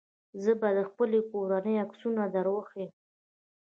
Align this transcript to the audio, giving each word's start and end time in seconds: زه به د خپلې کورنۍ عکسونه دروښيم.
زه 0.43 0.51
به 0.59 0.69
د 0.77 0.79
خپلې 0.89 1.19
کورنۍ 1.31 1.75
عکسونه 1.83 2.23
دروښيم. 2.35 2.91